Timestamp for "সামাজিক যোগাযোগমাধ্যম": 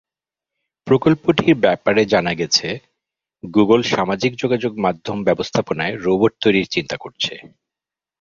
3.91-5.17